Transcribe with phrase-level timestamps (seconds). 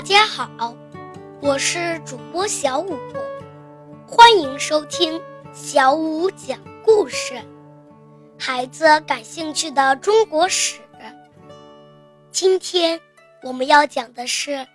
[0.00, 0.74] 大家好，
[1.42, 2.96] 我是主播小五，
[4.06, 5.20] 欢迎收听
[5.52, 7.38] 小五讲故事。
[8.38, 10.80] 孩子感兴趣的中国史，
[12.30, 12.98] 今天
[13.42, 14.66] 我们要讲的是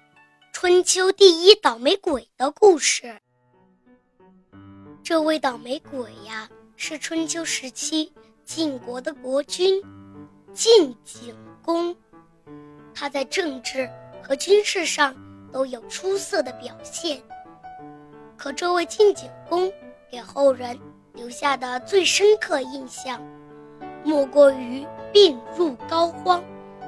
[0.54, 3.20] 春秋第一倒霉鬼的故事。
[5.02, 8.14] 这位倒霉鬼呀，是春秋时期
[8.44, 9.82] 晋国的国君
[10.54, 11.98] 晋景公，
[12.94, 13.90] 他在政治。
[14.28, 15.16] 和军事上
[15.54, 17.22] 都有出色的表现，
[18.36, 19.72] 可这位晋景公
[20.10, 20.76] 给后人
[21.14, 23.22] 留下的最深刻印象，
[24.04, 24.84] 莫过于
[25.14, 26.42] 病入膏肓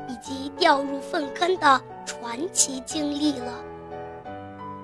[0.09, 3.53] 以及掉入粪坑的传奇经历了。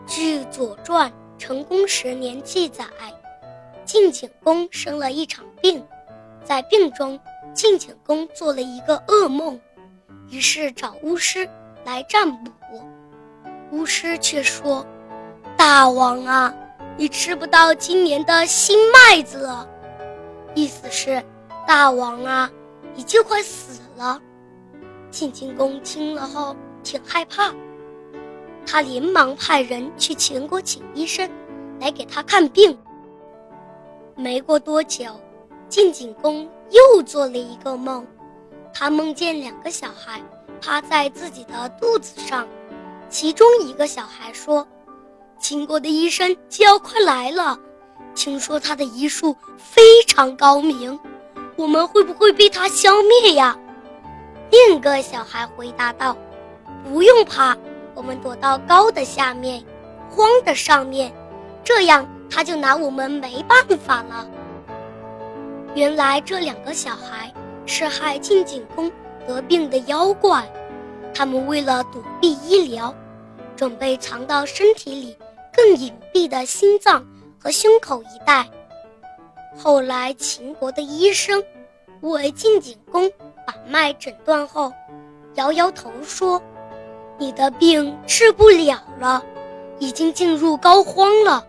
[0.05, 2.85] 据《左传》成公十年记载，
[3.83, 5.83] 晋景公生了一场病，
[6.43, 7.19] 在病中，
[7.55, 9.59] 晋景公做了一个噩梦，
[10.29, 11.49] 于是找巫师。
[11.85, 12.51] 来占卜，
[13.71, 14.85] 巫师却说
[15.57, 16.53] ：“大王啊，
[16.97, 19.67] 你吃不到今年的新麦子了。”
[20.55, 21.23] 意思是，
[21.67, 22.49] 大王啊，
[22.95, 24.21] 你就快死了。
[25.09, 27.53] 晋景公听了后挺害怕，
[28.65, 31.29] 他连忙派人去秦国请医生
[31.79, 32.77] 来给他看病。
[34.15, 35.05] 没过多久，
[35.67, 38.05] 晋景公又做了一个梦，
[38.73, 40.21] 他梦见两个小孩。
[40.63, 42.47] 趴在自己的肚子上，
[43.09, 44.65] 其中一个小孩说
[45.37, 47.59] ：“秦国的医生就要快来了，
[48.15, 50.97] 听说他的医术非常高明，
[51.57, 53.57] 我们会不会被他消灭呀？”
[54.49, 56.15] 另一个小孩回答道
[56.87, 57.57] ：“不用怕，
[57.93, 59.61] 我们躲到高的下面，
[60.09, 61.13] 荒的上面，
[61.61, 64.25] 这样他就拿我们没办法了。”
[65.75, 67.33] 原来这两个小孩
[67.65, 68.89] 是害晋景公。
[69.27, 70.47] 得病的妖怪，
[71.13, 72.93] 他们为了躲避医疗，
[73.55, 75.17] 准备藏到身体里
[75.53, 77.05] 更隐蔽的心脏
[77.39, 78.47] 和胸口一带。
[79.55, 81.43] 后来秦国的医生
[82.01, 83.11] 为晋景公
[83.45, 84.73] 把脉诊断后，
[85.35, 86.41] 摇摇头说
[87.17, 89.23] ：“你的病治不了了，
[89.79, 91.45] 已经进入膏肓了，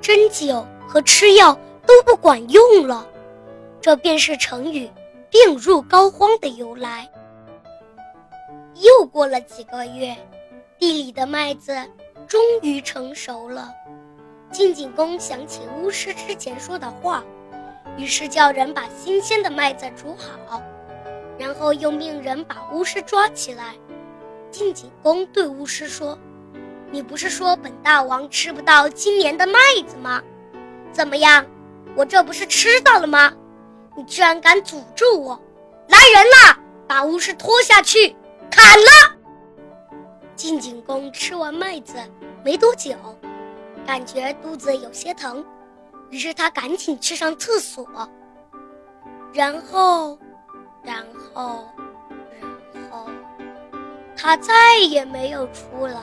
[0.00, 1.56] 针灸和吃药
[1.86, 3.06] 都不管用了。”
[3.80, 4.90] 这便是成语。
[5.34, 7.10] 病入膏肓的由来。
[8.74, 10.16] 又过了几个月，
[10.78, 11.74] 地里的麦子
[12.28, 13.74] 终于成熟了。
[14.52, 17.24] 晋景公想起巫师之前说的话，
[17.96, 20.62] 于是叫人把新鲜的麦子煮好，
[21.36, 23.74] 然后又命人把巫师抓起来。
[24.52, 26.16] 晋景公对巫师说
[26.92, 30.22] ：“你不是说本大王吃不到今年的麦子吗？
[30.92, 31.44] 怎么样，
[31.96, 33.34] 我这不是吃到了吗？”
[33.96, 35.40] 你居然敢诅咒我！
[35.88, 38.16] 来人呐，把巫师拖下去
[38.50, 39.16] 砍了！
[40.34, 41.94] 晋景公吃完麦子
[42.44, 42.94] 没多久，
[43.86, 45.44] 感觉肚子有些疼，
[46.10, 47.86] 于是他赶紧去上厕所。
[49.32, 50.18] 然后，
[50.82, 51.64] 然后，
[52.72, 53.06] 然后，
[54.16, 56.00] 他再也没有出来。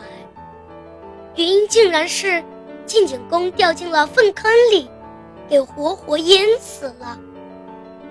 [1.35, 2.43] 原因竟然是
[2.85, 4.89] 晋景公掉进了粪坑里，
[5.49, 7.17] 给活活淹死了。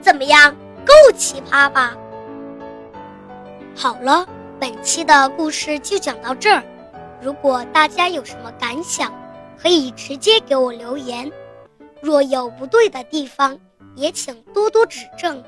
[0.01, 1.97] 怎么样，够奇葩吧？
[3.77, 4.27] 好了，
[4.59, 6.63] 本期的故事就讲到这儿。
[7.23, 9.13] 如果大家有什么感想，
[9.61, 11.31] 可以直接给我留言。
[12.01, 13.59] 若有不对的地方，
[13.95, 15.43] 也请多多指正。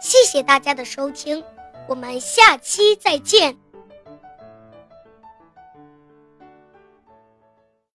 [0.00, 1.42] 谢谢大家的收听，
[1.88, 3.56] 我们下期再见。